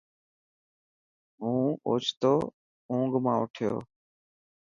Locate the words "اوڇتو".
1.87-2.33